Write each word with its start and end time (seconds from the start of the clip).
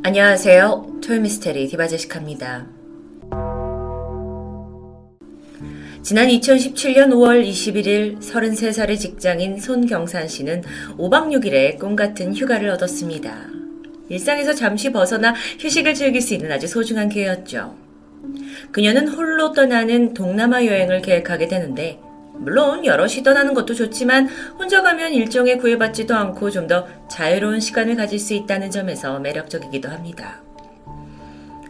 안녕하세요. 0.00 1.00
토요미스테리 1.04 1.66
디바제식합니다. 1.66 2.66
지난 6.02 6.28
2017년 6.28 7.08
5월 7.08 7.44
21일 7.44 8.18
33살의 8.20 8.96
직장인 8.96 9.58
손경산 9.58 10.28
씨는 10.28 10.62
5박 10.96 11.32
6일의 11.32 11.78
꿈 11.78 11.96
같은 11.96 12.32
휴가를 12.34 12.70
얻었습니다. 12.70 13.48
일상에서 14.08 14.54
잠시 14.54 14.92
벗어나 14.92 15.34
휴식을 15.58 15.94
즐길 15.94 16.22
수 16.22 16.32
있는 16.32 16.52
아주 16.52 16.68
소중한 16.68 17.08
기회였죠. 17.08 17.76
그녀는 18.70 19.08
홀로 19.08 19.52
떠나는 19.52 20.14
동남아 20.14 20.64
여행을 20.64 21.02
계획하게 21.02 21.48
되는데 21.48 21.98
물론 22.38 22.84
여럿이 22.84 23.22
떠나는 23.22 23.54
것도 23.54 23.74
좋지만 23.74 24.28
혼자 24.58 24.82
가면 24.82 25.12
일정에 25.12 25.56
구애받지도 25.56 26.14
않고 26.14 26.50
좀 26.50 26.68
더 26.68 26.86
자유로운 27.08 27.60
시간을 27.60 27.96
가질 27.96 28.18
수 28.18 28.34
있다는 28.34 28.70
점에서 28.70 29.18
매력적이기도 29.20 29.88
합니다. 29.88 30.42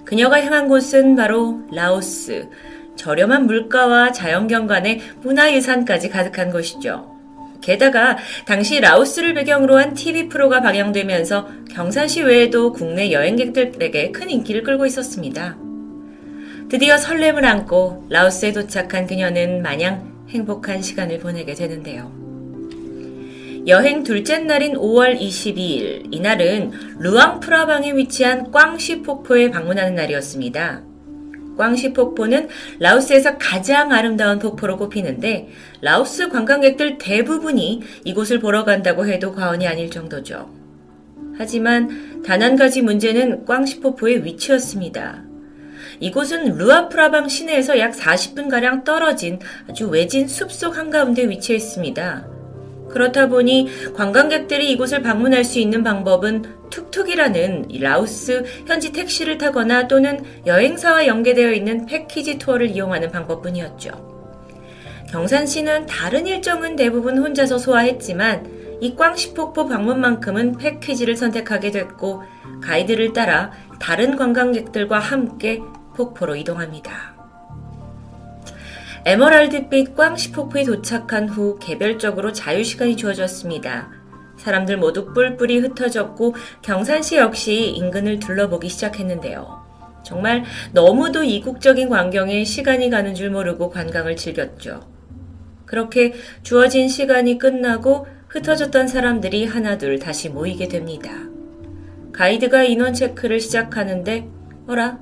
그녀가 0.05 0.43
향한 0.43 0.67
곳은 0.67 1.15
바로 1.15 1.61
라오스. 1.71 2.49
저렴한 2.97 3.47
물가와 3.47 4.11
자연경관의 4.11 5.01
문화유산까지 5.21 6.09
가득한 6.09 6.51
곳이죠. 6.51 7.17
게다가 7.61 8.17
당시 8.45 8.81
라오스를 8.81 9.35
배경으로 9.35 9.79
한 9.79 9.95
TV 9.95 10.29
프로가 10.29 10.62
방영되면서 10.62 11.48
경산시 11.71 12.23
외에도 12.23 12.73
국내 12.73 13.12
여행객들에게 13.12 14.11
큰 14.11 14.31
인기를 14.31 14.65
끌고 14.65 14.87
있었습니다. 14.87 15.57
드디어 16.69 16.98
설렘을 16.98 17.45
안고 17.45 18.07
라오스에 18.09 18.53
도착한 18.53 19.07
그녀는 19.07 19.62
마냥 19.62 20.18
행복한 20.29 20.83
시간을 20.83 21.19
보내게 21.19 21.55
되는데요. 21.55 22.13
여행 23.67 24.03
둘째 24.03 24.39
날인 24.39 24.75
5월 24.75 25.19
22일, 25.21 26.09
이날은 26.11 26.73
루앙 26.99 27.41
프라방에 27.41 27.93
위치한 27.93 28.51
꽝시 28.51 29.03
폭포에 29.03 29.51
방문하는 29.51 29.95
날이었습니다. 29.95 30.83
꽝시 31.59 31.93
폭포는 31.93 32.48
라오스에서 32.79 33.37
가장 33.37 33.93
아름다운 33.93 34.39
폭포로 34.39 34.79
꼽히는데 34.79 35.48
라오스 35.83 36.29
관광객들 36.29 36.98
대부분이 36.98 37.83
이곳을 38.05 38.39
보러 38.39 38.65
간다고 38.65 39.07
해도 39.07 39.33
과언이 39.33 39.67
아닐 39.67 39.91
정도죠. 39.91 40.51
하지만 41.37 42.23
단 42.23 42.42
한 42.42 42.57
가지 42.57 42.81
문제는 42.81 43.45
꽝시 43.45 43.81
폭포의 43.81 44.25
위치였습니다. 44.25 45.28
이곳은 46.01 46.57
루아프라방 46.57 47.29
시내에서 47.29 47.79
약 47.79 47.93
40분가량 47.93 48.85
떨어진 48.85 49.39
아주 49.69 49.89
외진 49.89 50.29
숲속 50.29 50.77
한가운데 50.77 51.29
위치해 51.29 51.57
있습니다. 51.57 52.27
그렇다 52.89 53.29
보니 53.29 53.69
관광객들이 53.95 54.73
이곳을 54.73 55.03
방문할 55.03 55.45
수 55.45 55.59
있는 55.59 55.83
방법은 55.83 56.71
툭툭이라는 56.71 57.69
라오스 57.81 58.45
현지 58.67 58.93
택시를 58.93 59.39
타거나 59.39 59.89
또는 59.89 60.25
여행사와 60.47 61.07
연계되어 61.07 61.53
있는 61.53 61.87
패키지 61.87 62.39
투어를 62.39 62.71
이용하는 62.71 63.11
방법뿐이었죠. 63.11 64.09
경산시는 65.11 65.87
다른 65.87 66.27
일정은 66.27 66.77
대부분 66.77 67.19
혼자서 67.19 67.59
소화했지만 67.59 68.79
이 68.81 68.95
꽝시폭포 68.95 69.67
방문만큼은 69.67 70.59
패키지를 70.59 71.17
선택하게 71.17 71.71
됐고 71.71 72.23
가이드를 72.63 73.13
따라 73.13 73.51
다른 73.81 74.17
관광객들과 74.17 74.99
함께 74.99 75.61
폭포로 75.99 76.37
이동합니다. 76.37 77.19
에머랄드빛 79.05 79.97
꽝시 79.97 80.33
폭포에 80.33 80.63
도착한 80.65 81.29
후 81.29 81.59
개별적으로 81.61 82.33
자유 82.33 82.63
시간이 82.63 82.97
주어졌습니다. 82.97 83.91
사람들 84.37 84.77
모두 84.77 85.13
뿔뿔이 85.13 85.59
흩어졌고 85.59 86.37
경산시 86.63 87.17
역시 87.17 87.71
인근을 87.71 88.21
둘러보기 88.21 88.69
시작했는데요. 88.69 89.67
정말 90.05 90.45
너무도 90.73 91.25
이국적인 91.25 91.89
광경에 91.89 92.45
시간이 92.45 92.91
가는 92.91 93.15
줄 93.15 93.31
모르고 93.31 93.71
관광을 93.71 94.17
즐겼죠. 94.17 94.89
그렇게 95.67 96.14
주어진 96.42 96.89
시간이 96.89 97.39
끝나고 97.39 98.07
흩어졌던 98.29 98.87
사람들이 98.89 99.47
하나둘 99.47 99.98
다시 99.98 100.29
모이게 100.29 100.69
됩니다. 100.69 101.11
가이드가 102.13 102.63
인원 102.63 102.95
체크를 102.95 103.41
시작하는데, 103.41 104.29
어라, 104.67 104.98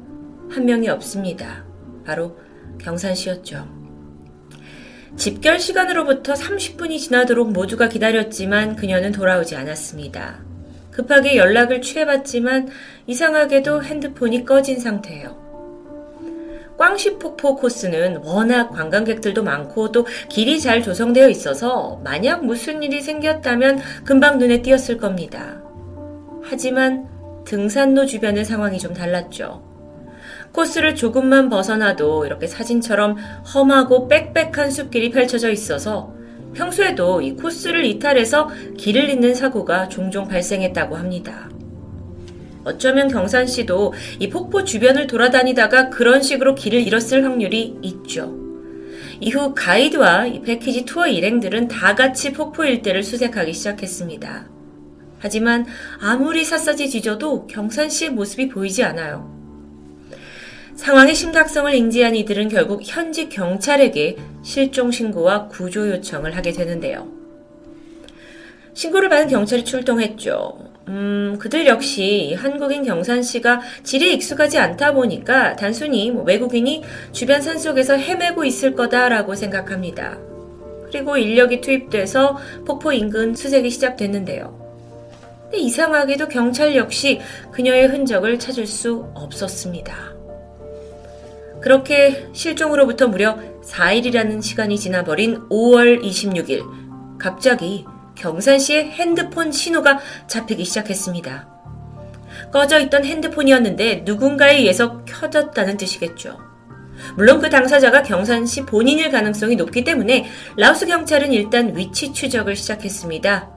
한 0.50 0.64
명이 0.64 0.88
없습니다. 0.88 1.64
바로 2.04 2.36
경산 2.78 3.14
씨였죠. 3.14 3.66
집결 5.16 5.58
시간으로부터 5.58 6.34
30분이 6.34 6.98
지나도록 6.98 7.52
모두가 7.52 7.88
기다렸지만 7.88 8.76
그녀는 8.76 9.12
돌아오지 9.12 9.56
않았습니다. 9.56 10.44
급하게 10.90 11.36
연락을 11.36 11.82
취해봤지만 11.82 12.68
이상하게도 13.06 13.84
핸드폰이 13.84 14.44
꺼진 14.44 14.78
상태예요. 14.78 15.46
꽝시폭포 16.78 17.56
코스는 17.56 18.18
워낙 18.18 18.70
관광객들도 18.70 19.42
많고 19.42 19.92
또 19.92 20.06
길이 20.28 20.60
잘 20.60 20.82
조성되어 20.82 21.28
있어서 21.30 22.00
만약 22.04 22.44
무슨 22.44 22.82
일이 22.82 23.00
생겼다면 23.00 23.80
금방 24.04 24.38
눈에 24.38 24.60
띄었을 24.60 24.98
겁니다. 24.98 25.62
하지만 26.42 27.08
등산로 27.46 28.04
주변의 28.06 28.44
상황이 28.44 28.78
좀 28.78 28.92
달랐죠. 28.92 29.75
코스를 30.56 30.94
조금만 30.94 31.50
벗어나도 31.50 32.24
이렇게 32.24 32.46
사진처럼 32.46 33.16
험하고 33.54 34.08
빽빽한 34.08 34.70
숲길이 34.70 35.10
펼쳐져 35.10 35.50
있어서 35.50 36.14
평소에도 36.54 37.20
이 37.20 37.32
코스를 37.36 37.84
이탈해서 37.84 38.48
길을 38.78 39.10
잇는 39.10 39.34
사고가 39.34 39.90
종종 39.90 40.26
발생했다고 40.26 40.96
합니다. 40.96 41.50
어쩌면 42.64 43.08
경산 43.08 43.46
씨도 43.46 43.92
이 44.18 44.30
폭포 44.30 44.64
주변을 44.64 45.06
돌아다니다가 45.06 45.90
그런 45.90 46.22
식으로 46.22 46.54
길을 46.54 46.80
잃었을 46.80 47.22
확률이 47.22 47.76
있죠. 47.82 48.34
이후 49.20 49.54
가이드와 49.54 50.26
이 50.26 50.40
패키지 50.40 50.86
투어 50.86 51.06
일행들은 51.06 51.68
다 51.68 51.94
같이 51.94 52.32
폭포 52.32 52.64
일대를 52.64 53.02
수색하기 53.02 53.52
시작했습니다. 53.52 54.48
하지만 55.18 55.66
아무리 56.00 56.44
샅샅이 56.44 56.88
뒤져도 56.88 57.46
경산 57.46 57.90
씨의 57.90 58.10
모습이 58.10 58.48
보이지 58.48 58.82
않아요. 58.82 59.35
상황의 60.76 61.14
심각성을 61.14 61.74
인지한 61.74 62.14
이들은 62.14 62.48
결국 62.48 62.82
현지 62.84 63.28
경찰에게 63.28 64.16
실종 64.42 64.90
신고와 64.90 65.48
구조 65.48 65.88
요청을 65.88 66.36
하게 66.36 66.52
되는데요. 66.52 67.08
신고를 68.74 69.08
받은 69.08 69.28
경찰이 69.28 69.64
출동했죠. 69.64 70.76
음, 70.88 71.36
그들 71.40 71.66
역시 71.66 72.34
한국인 72.38 72.84
경산 72.84 73.22
씨가 73.22 73.60
지리에 73.82 74.12
익숙하지 74.12 74.58
않다 74.58 74.92
보니까 74.92 75.56
단순히 75.56 76.10
뭐 76.10 76.22
외국인이 76.22 76.84
주변 77.10 77.40
산 77.40 77.58
속에서 77.58 77.96
헤매고 77.96 78.44
있을 78.44 78.74
거다라고 78.74 79.34
생각합니다. 79.34 80.18
그리고 80.84 81.16
인력이 81.16 81.62
투입돼서 81.62 82.36
폭포 82.64 82.92
인근 82.92 83.34
수색이 83.34 83.70
시작됐는데요. 83.70 84.66
근데 85.44 85.58
이상하게도 85.58 86.28
경찰 86.28 86.76
역시 86.76 87.20
그녀의 87.50 87.88
흔적을 87.88 88.38
찾을 88.38 88.66
수 88.66 89.10
없었습니다. 89.14 90.15
그렇게 91.66 92.28
실종으로부터 92.32 93.08
무려 93.08 93.40
4일이라는 93.64 94.40
시간이 94.40 94.78
지나버린 94.78 95.48
5월 95.48 96.00
26일, 96.00 97.18
갑자기 97.18 97.84
경산 98.14 98.60
씨의 98.60 98.92
핸드폰 98.92 99.50
신호가 99.50 99.98
잡히기 100.28 100.64
시작했습니다. 100.64 101.48
꺼져 102.52 102.78
있던 102.78 103.04
핸드폰이었는데 103.04 104.02
누군가에 104.04 104.58
의해서 104.58 105.04
켜졌다는 105.06 105.76
뜻이겠죠. 105.76 106.38
물론 107.16 107.40
그 107.40 107.50
당사자가 107.50 108.04
경산 108.04 108.46
씨 108.46 108.64
본인일 108.64 109.10
가능성이 109.10 109.56
높기 109.56 109.82
때문에 109.82 110.26
라오스 110.56 110.86
경찰은 110.86 111.32
일단 111.32 111.76
위치 111.76 112.12
추적을 112.12 112.54
시작했습니다. 112.54 113.50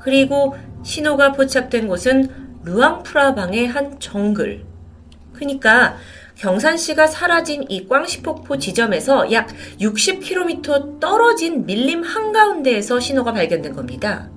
그리고 0.00 0.56
신호가 0.82 1.30
포착된 1.30 1.86
곳은 1.86 2.30
루앙프라방의 2.64 3.68
한 3.68 4.00
정글. 4.00 4.64
그니까 5.34 5.96
경산 6.36 6.76
씨가 6.76 7.06
사라진 7.06 7.64
이 7.68 7.86
꽝시폭포 7.86 8.58
지점에서 8.58 9.32
약 9.32 9.48
60km 9.80 11.00
떨어진 11.00 11.64
밀림 11.64 12.02
한가운데에서 12.02 13.00
신호가 13.00 13.32
발견된 13.32 13.74
겁니다. 13.74 14.28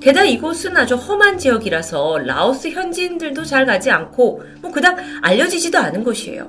게다가 0.00 0.26
이곳은 0.26 0.76
아주 0.76 0.94
험한 0.94 1.38
지역이라서 1.38 2.18
라오스 2.18 2.68
현지인들도 2.68 3.44
잘 3.44 3.66
가지 3.66 3.90
않고 3.90 4.42
뭐 4.60 4.70
그닥 4.70 4.98
알려지지도 5.22 5.78
않은 5.78 6.04
곳이에요. 6.04 6.48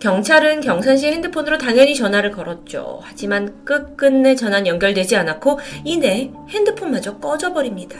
경찰은 0.00 0.62
경산 0.62 0.96
씨 0.96 1.06
핸드폰으로 1.06 1.58
당연히 1.58 1.94
전화를 1.94 2.30
걸었죠. 2.30 3.00
하지만 3.02 3.64
끝끝내 3.64 4.34
전화는 4.34 4.66
연결되지 4.66 5.16
않았고 5.16 5.60
이내 5.84 6.30
핸드폰마저 6.48 7.18
꺼져버립니다. 7.18 7.98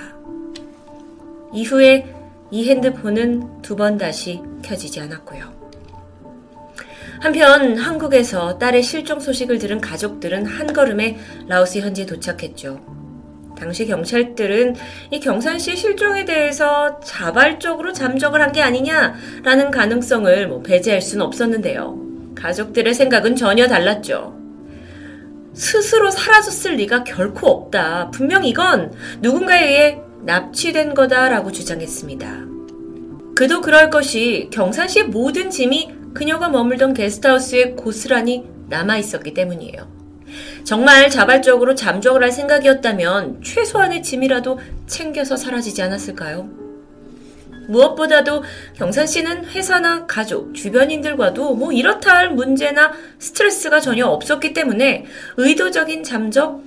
이후에 1.53 2.20
이 2.51 2.69
핸드폰은 2.69 3.63
두 3.63 3.77
번 3.77 3.97
다시 3.99 4.41
켜지지 4.63 5.01
않았고요. 5.01 5.61
한편 7.21 7.77
한국에서 7.77 8.59
딸의 8.59 8.83
실종 8.83 9.21
소식을 9.21 9.59
들은 9.59 9.81
가족들은 9.81 10.47
한 10.47 10.73
걸음에 10.73 11.19
라오스 11.49 11.79
현지에 11.79 12.07
도착했죠. 12.07 12.81
당시 13.59 13.87
경찰들은 13.87 14.75
이 15.11 15.21
경산 15.21 15.59
씨 15.59 15.77
실종에 15.77 16.25
대해서 16.25 16.99
자발적으로 17.01 17.93
잠적을 17.93 18.41
한 18.41 18.53
게 18.53 18.63
아니냐라는 18.63 19.71
가능성을 19.71 20.49
뭐 20.49 20.63
배제할 20.63 21.03
수는 21.03 21.27
없었는데요. 21.27 21.99
가족들의 22.35 22.95
생각은 22.95 23.37
전혀 23.37 23.69
달랐죠. 23.69 24.35
스스로 25.53 26.11
사라졌을 26.11 26.77
리가 26.77 27.05
결코 27.05 27.49
없다. 27.49 28.11
분명 28.13 28.45
이건 28.45 28.93
누군가에 29.21 29.69
의해 29.69 30.01
납치된 30.23 30.95
거다라고 30.95 31.53
주장했습니다. 31.53 32.47
그도 33.35 33.61
그럴 33.61 33.91
것이 33.91 34.49
경산시의 34.53 35.07
모든 35.07 35.51
짐이 35.51 35.95
그녀가 36.13 36.49
머물던 36.49 36.95
게스트하우스에 36.95 37.71
고스란히 37.71 38.45
남아 38.69 38.99
있었기 38.99 39.35
때문이에요. 39.35 40.01
정말 40.65 41.11
자발적으로 41.11 41.75
잠적을 41.75 42.23
할 42.23 42.33
생각이었다면 42.33 43.43
최소한의 43.43 44.03
짐이라도 44.03 44.61
챙겨서 44.87 45.37
사라지지 45.37 45.83
않았을까요? 45.83 46.49
무엇보다도 47.69 48.43
경산 48.75 49.07
씨는 49.07 49.47
회사나 49.47 50.07
가족, 50.07 50.55
주변인들과도 50.55 51.55
뭐 51.55 51.73
이렇다 51.73 52.17
할 52.17 52.31
문제나 52.31 52.93
스트레스가 53.19 53.81
전혀 53.81 54.07
없었기 54.07 54.53
때문에 54.53 55.07
의도적인 55.37 56.03
잠적? 56.03 56.63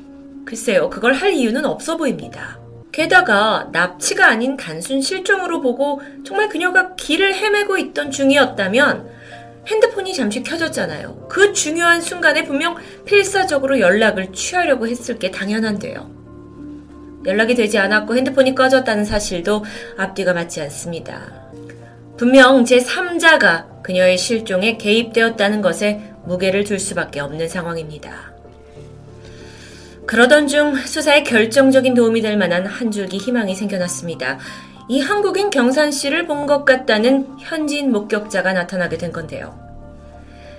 글쎄요, 0.46 0.90
그걸 0.90 1.14
할 1.14 1.34
이유는 1.34 1.66
없어 1.66 1.98
보입니다. 1.98 2.62
게다가 2.94 3.69
납치가 3.72 4.28
아닌 4.28 4.56
단순 4.56 5.01
실종으로 5.01 5.62
보고 5.62 6.00
정말 6.24 6.48
그녀가 6.48 6.95
길을 6.95 7.34
헤매고 7.34 7.78
있던 7.80 8.12
중이었다면 8.12 9.10
핸드폰이 9.68 10.13
잠시 10.13 10.44
켜졌잖아요. 10.44 11.28
그 11.28 11.54
중요한 11.54 12.01
순간에 12.01 12.44
분명 12.44 12.75
필사적으로 13.06 13.80
연락을 13.80 14.31
취하려고 14.31 14.88
했을 14.88 15.18
게 15.18 15.31
당연한데요. 15.31 16.12
연락이 17.25 17.56
되지 17.56 17.80
않았고 17.80 18.16
핸드폰이 18.16 18.54
꺼졌다는 18.54 19.06
사실도 19.06 19.66
앞뒤가 19.98 20.34
맞지 20.34 20.62
않습니다. 20.62 21.50
분명 22.18 22.63
제3자가 22.63 23.81
그녀의 23.81 24.19
실종에 24.19 24.78
개입되었다는 24.78 25.62
것에 25.62 26.13
무게를 26.25 26.63
둘 26.63 26.78
수밖에 26.78 27.22
없는 27.22 27.50
상황입니다. 27.50 28.33
그러던 30.13 30.48
중 30.48 30.75
수사에 30.75 31.24
결정적인 31.24 31.95
도움이 31.95 32.21
될 32.21 32.38
만한 32.38 32.68
한 32.68 32.92
줄기 32.92 33.18
희망이 33.18 33.56
생겨났습니다. 33.56 34.38
이 34.88 35.01
한국인 35.01 35.50
경산 35.50 35.92
씨를 35.92 36.27
본 36.27 36.45
것 36.45 36.65
같다는 36.65 37.36
현지인 37.39 37.92
목격자가 37.92 38.54
나타나게 38.54 39.00
된 39.00 39.12
건데요. 39.12 39.57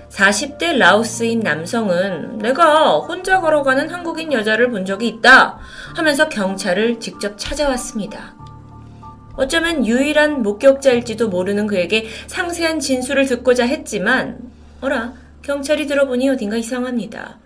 40대 0.09 0.77
라오스인 0.77 1.39
남성은 1.39 2.39
내가 2.39 2.97
혼자 2.97 3.39
걸어가는 3.39 3.89
한국인 3.89 4.33
여자를 4.33 4.71
본 4.71 4.83
적이 4.83 5.07
있다 5.07 5.57
하면서 5.95 6.27
경찰을 6.27 6.99
직접 6.99 7.37
찾아왔습니다. 7.37 8.35
어쩌면 9.37 9.87
유일한 9.87 10.43
목격자일지도 10.43 11.29
모르는 11.29 11.67
그에게 11.67 12.09
상세한 12.27 12.81
진술을 12.81 13.25
듣고자 13.25 13.65
했지만, 13.65 14.37
어라, 14.81 15.13
경찰이 15.43 15.87
들어보니 15.87 16.27
어딘가 16.27 16.57
이상합니다. 16.57 17.44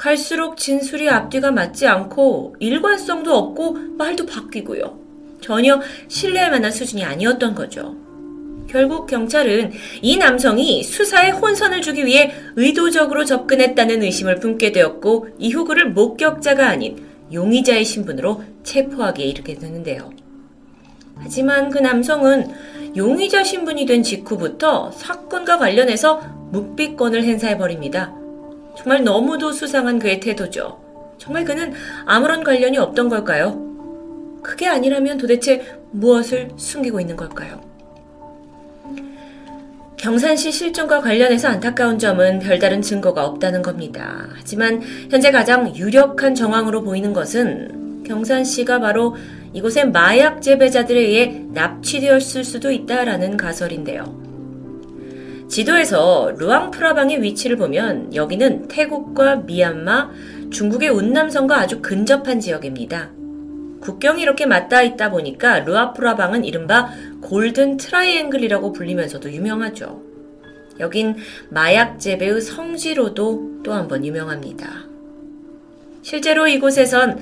갈수록 0.00 0.56
진술이 0.56 1.10
앞뒤가 1.10 1.50
맞지 1.50 1.86
않고 1.86 2.56
일관성도 2.58 3.36
없고 3.36 3.76
말도 3.98 4.24
바뀌고요. 4.24 4.98
전혀 5.42 5.78
신뢰할 6.08 6.50
만한 6.50 6.72
수준이 6.72 7.04
아니었던 7.04 7.54
거죠. 7.54 7.96
결국 8.66 9.06
경찰은 9.06 9.72
이 10.00 10.16
남성이 10.16 10.82
수사에 10.82 11.32
혼선을 11.32 11.82
주기 11.82 12.06
위해 12.06 12.32
의도적으로 12.56 13.26
접근했다는 13.26 14.02
의심을 14.02 14.36
품게 14.36 14.72
되었고 14.72 15.28
이후 15.38 15.66
그를 15.66 15.90
목격자가 15.90 16.66
아닌 16.66 17.04
용의자의 17.30 17.84
신분으로 17.84 18.42
체포하기에 18.62 19.26
이르게 19.26 19.56
되는데요. 19.56 20.10
하지만 21.16 21.68
그 21.68 21.78
남성은 21.78 22.48
용의자 22.96 23.44
신분이 23.44 23.84
된 23.84 24.02
직후부터 24.02 24.92
사건과 24.92 25.58
관련해서 25.58 26.22
묵비권을 26.52 27.22
행사해 27.22 27.58
버립니다. 27.58 28.14
정말 28.76 29.04
너무도 29.04 29.52
수상한 29.52 29.98
그의 29.98 30.20
태도죠. 30.20 30.78
정말 31.18 31.44
그는 31.44 31.72
아무런 32.06 32.42
관련이 32.42 32.78
없던 32.78 33.08
걸까요? 33.08 33.70
그게 34.42 34.66
아니라면 34.66 35.18
도대체 35.18 35.78
무엇을 35.90 36.50
숨기고 36.56 37.00
있는 37.00 37.16
걸까요? 37.16 37.60
경산시 39.98 40.50
실종과 40.50 41.02
관련해서 41.02 41.48
안타까운 41.48 41.98
점은 41.98 42.38
별다른 42.38 42.80
증거가 42.80 43.26
없다는 43.26 43.60
겁니다. 43.60 44.28
하지만 44.34 44.80
현재 45.10 45.30
가장 45.30 45.76
유력한 45.76 46.34
정황으로 46.34 46.82
보이는 46.82 47.12
것은 47.12 48.04
경산 48.06 48.54
씨가 48.54 48.80
바로 48.80 49.14
이곳의 49.52 49.90
마약 49.90 50.40
재배자들에 50.40 50.98
의해 50.98 51.44
납치되었을 51.52 52.44
수도 52.44 52.70
있다라는 52.70 53.36
가설인데요. 53.36 54.29
지도에서 55.50 56.32
루앙프라방의 56.38 57.22
위치를 57.22 57.56
보면 57.56 58.14
여기는 58.14 58.68
태국과 58.68 59.36
미얀마, 59.38 60.10
중국의 60.52 60.90
운남성과 60.90 61.58
아주 61.58 61.82
근접한 61.82 62.38
지역입니다. 62.38 63.10
국경이 63.80 64.22
이렇게 64.22 64.46
맞닿아 64.46 64.82
있다 64.82 65.10
보니까 65.10 65.60
루아프라방은 65.60 66.44
이른바 66.44 66.90
Golden 67.22 67.78
Triangle이라고 67.78 68.72
불리면서도 68.72 69.32
유명하죠. 69.32 70.00
여긴 70.78 71.16
마약 71.48 71.98
재배의 71.98 72.40
성지로도 72.40 73.62
또 73.64 73.72
한 73.72 73.88
번 73.88 74.06
유명합니다. 74.06 74.84
실제로 76.02 76.46
이곳에선 76.46 77.18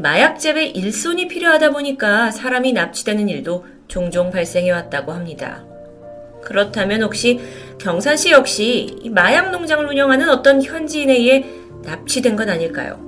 마약 0.00 0.38
재배 0.38 0.66
일손이 0.66 1.26
필요하다 1.26 1.72
보니까 1.72 2.30
사람이 2.30 2.72
납치되는 2.74 3.28
일도 3.28 3.66
종종 3.88 4.30
발생해 4.30 4.70
왔다고 4.70 5.12
합니다. 5.12 5.64
그렇다면 6.44 7.02
혹시 7.02 7.40
경산시 7.78 8.30
역시 8.30 9.10
마약 9.10 9.50
농장을 9.50 9.84
운영하는 9.84 10.28
어떤 10.28 10.62
현지인에 10.62 11.14
의해 11.14 11.46
납치된 11.82 12.36
건 12.36 12.48
아닐까요? 12.48 13.00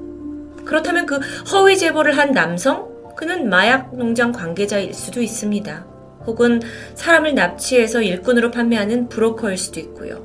그렇다면 0.64 1.06
그 1.06 1.18
허위 1.52 1.76
제보를 1.76 2.16
한 2.16 2.32
남성? 2.32 2.92
그는 3.16 3.48
마약 3.48 3.94
농장 3.96 4.32
관계자일 4.32 4.92
수도 4.94 5.20
있습니다. 5.20 5.86
혹은 6.26 6.60
사람을 6.94 7.34
납치해서 7.34 8.02
일꾼으로 8.02 8.50
판매하는 8.50 9.08
브로커일 9.08 9.56
수도 9.56 9.78
있고요. 9.80 10.24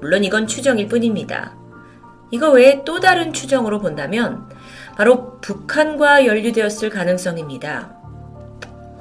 물론 0.00 0.24
이건 0.24 0.46
추정일 0.46 0.88
뿐입니다. 0.88 1.56
이거 2.30 2.50
외에 2.50 2.82
또 2.84 2.98
다른 2.98 3.32
추정으로 3.32 3.78
본다면 3.78 4.48
바로 4.96 5.40
북한과 5.40 6.26
연루되었을 6.26 6.90
가능성입니다. 6.90 8.03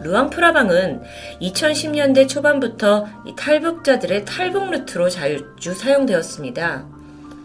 루앙 0.02 0.30
프라방은 0.30 1.02
2010년대 1.42 2.28
초반부터 2.28 3.08
탈북자들의 3.38 4.26
탈북 4.26 4.72
루트로 4.72 5.10
자주 5.10 5.74
사용되었습니다. 5.74 6.86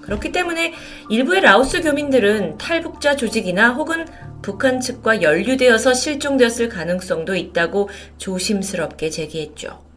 그렇기 0.03 0.33
때문에 0.33 0.73
일부의 1.11 1.43
라오스 1.43 1.83
교민들은 1.83 2.57
탈북자 2.57 3.15
조직이나 3.15 3.73
혹은 3.73 4.07
북한 4.41 4.81
측과 4.81 5.21
연루되어서 5.21 5.93
실종되었을 5.93 6.69
가능성도 6.69 7.35
있다고 7.35 7.91
조심스럽게 8.17 9.11
제기했죠. 9.11 9.88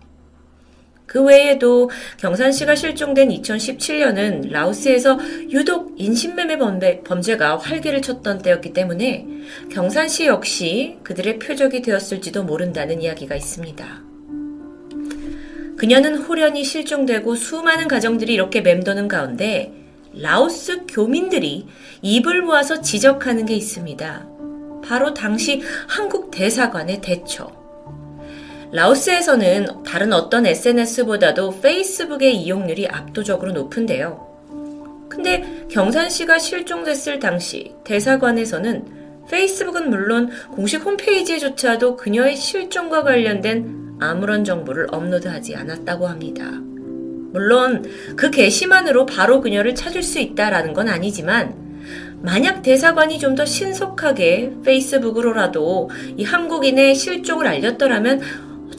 그 1.12 1.22
외에도 1.22 1.90
경산 2.16 2.54
씨가 2.54 2.74
실종된 2.76 3.28
2017년은 3.28 4.50
라오스에서 4.50 5.20
유독 5.50 5.94
인신매매 5.98 6.58
범죄, 7.04 7.36
가 7.36 7.58
활기를 7.58 8.02
쳤던 8.02 8.42
때였기 8.42 8.72
때문에 8.72 9.28
경산 9.70 10.08
씨 10.08 10.28
역시 10.28 11.00
그들의 11.04 11.40
표적이 11.40 11.82
되었을지도 11.82 12.46
모른다는 12.46 13.02
이야기가 13.02 13.36
있습니다. 13.36 14.04
그녀는 15.78 16.16
호련히 16.16 16.64
실종되고 16.64 17.36
수많은 17.36 17.90
가정들이 17.90 18.34
이렇게 18.34 18.62
맴도는 18.62 19.10
가운데 19.10 19.74
라오스 20.14 20.86
교민들이 20.88 21.68
입을 22.02 22.42
모아서 22.44 22.80
지적하는 22.80 23.46
게 23.46 23.54
있습니다. 23.54 24.30
바로 24.86 25.14
당시 25.14 25.62
한국 25.90 26.32
대사관의 26.32 27.02
대처. 27.02 27.61
라오스에서는 28.72 29.84
다른 29.84 30.14
어떤 30.14 30.46
SNS보다도 30.46 31.60
페이스북의 31.60 32.36
이용률이 32.38 32.88
압도적으로 32.88 33.52
높은데요. 33.52 34.32
근데 35.10 35.66
경산 35.70 36.10
씨가 36.10 36.40
실종됐을 36.40 37.20
당시 37.20 37.74
대사관에서는 37.84 39.02
페이스북은 39.30 39.90
물론 39.90 40.30
공식 40.54 40.86
홈페이지에조차도 40.86 41.98
그녀의 41.98 42.38
실종과 42.38 43.04
관련된 43.04 43.98
아무런 44.00 44.46
정보를 44.46 44.88
업로드하지 44.90 45.56
않았다고 45.56 46.08
합니다. 46.08 46.50
물론 47.34 47.86
그 48.16 48.32
게시만으로 48.32 49.06
바로 49.06 49.42
그녀를 49.42 49.76
찾을 49.76 50.02
수 50.02 50.20
있다라는 50.20 50.74
건 50.74 50.88
아니지만 50.88 51.56
만약 52.22 52.62
대사관이 52.62 53.20
좀 53.20 53.36
더 53.36 53.46
신속하게 53.46 54.58
페이스북으로라도 54.64 55.90
이 56.18 56.24
한국인의 56.24 56.96
실종을 56.96 57.48
알렸더라면 57.48 58.22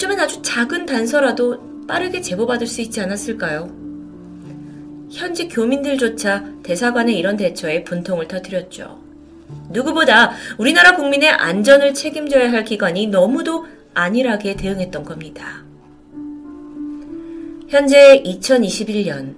어쩌면 0.02 0.18
아주 0.18 0.42
작은 0.42 0.85
단서라도 0.85 1.87
빠르게 1.87 2.21
제보받을 2.21 2.66
수 2.66 2.80
있지 2.80 3.00
않았을까요? 3.00 3.71
현지 5.12 5.47
교민들조차 5.47 6.44
대사관의 6.64 7.16
이런 7.16 7.37
대처에 7.37 7.85
분통을 7.85 8.26
터뜨렸죠. 8.26 9.00
누구보다 9.71 10.32
우리나라 10.59 10.97
국민의 10.97 11.28
안전을 11.28 11.94
책임져야 11.94 12.50
할 12.50 12.64
기관이 12.64 13.06
너무도 13.06 13.64
안일하게 13.94 14.56
대응했던 14.56 15.04
겁니다. 15.04 15.62
현재 17.68 18.25
2021년 18.25 19.37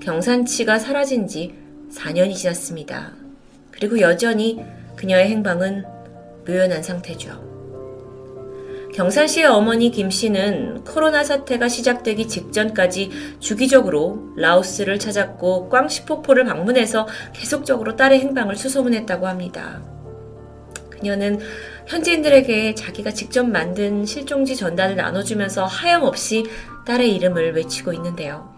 경산치가 0.00 0.80
사라진 0.80 1.28
지 1.28 1.54
4년이 1.92 2.34
지났습니다. 2.34 3.12
그리고 3.70 4.00
여전히 4.00 4.60
그녀의 4.96 5.28
행방은 5.28 5.84
묘연한 6.48 6.82
상태죠. 6.82 7.53
경산 8.94 9.26
씨의 9.26 9.46
어머니 9.46 9.90
김 9.90 10.08
씨는 10.08 10.84
코로나 10.84 11.24
사태가 11.24 11.68
시작되기 11.68 12.28
직전까지 12.28 13.10
주기적으로 13.40 14.32
라오스를 14.36 15.00
찾았고 15.00 15.68
꽝시폭포를 15.68 16.44
방문해서 16.44 17.08
계속적으로 17.32 17.96
딸의 17.96 18.20
행방을 18.20 18.54
수소문했다고 18.54 19.26
합니다. 19.26 19.82
그녀는 20.90 21.40
현지인들에게 21.88 22.76
자기가 22.76 23.10
직접 23.10 23.42
만든 23.42 24.06
실종지 24.06 24.54
전단을 24.54 24.94
나눠주면서 24.94 25.64
하염없이 25.64 26.46
딸의 26.86 27.16
이름을 27.16 27.56
외치고 27.56 27.92
있는데요. 27.94 28.54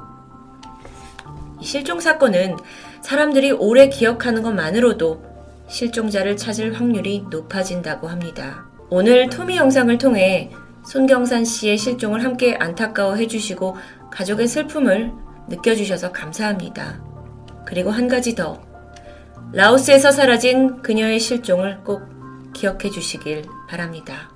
이 1.62 1.64
실종 1.64 1.98
사건은 1.98 2.56
사람들이 3.00 3.52
오래 3.52 3.88
기억하는 3.88 4.42
것만으로도 4.42 5.24
실종자를 5.66 6.36
찾을 6.36 6.78
확률이 6.78 7.24
높아진다고 7.30 8.08
합니다. 8.08 8.75
오늘 8.88 9.28
토미 9.28 9.56
영상을 9.56 9.98
통해 9.98 10.50
손경산 10.84 11.44
씨의 11.44 11.76
실종을 11.76 12.22
함께 12.22 12.54
안타까워 12.54 13.16
해 13.16 13.26
주시고 13.26 13.76
가족의 14.12 14.46
슬픔을 14.46 15.12
느껴주셔서 15.48 16.12
감사합니다. 16.12 17.02
그리고 17.66 17.90
한 17.90 18.06
가지 18.06 18.36
더. 18.36 18.62
라오스에서 19.52 20.12
사라진 20.12 20.82
그녀의 20.82 21.18
실종을 21.18 21.82
꼭 21.82 22.02
기억해 22.52 22.90
주시길 22.90 23.44
바랍니다. 23.68 24.30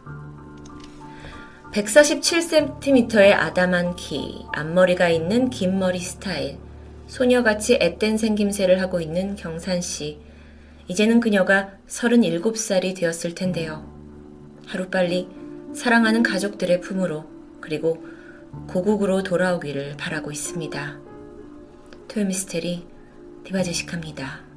147cm의 1.73 3.33
아담한 3.33 3.95
키, 3.95 4.45
앞머리가 4.53 5.09
있는 5.09 5.49
긴 5.51 5.79
머리 5.79 6.01
스타일, 6.01 6.59
소녀같이 7.07 7.79
앳된 7.81 8.19
생김새를 8.19 8.81
하고 8.81 9.01
있는 9.01 9.37
경산 9.37 9.81
씨. 9.81 10.19
이제는 10.89 11.21
그녀가 11.21 11.71
37살이 11.87 12.97
되었을 12.97 13.37
텐데요. 13.37 14.00
하루빨리 14.71 15.29
사랑하는 15.75 16.23
가족들의 16.23 16.81
품으로 16.81 17.25
그리고 17.61 18.05
고국으로 18.69 19.25
돌아오기를 19.25 19.97
바라고 19.97 20.31
있습니다. 20.31 21.01
토요미스테리 22.07 22.87
디바제식합니다. 23.45 24.50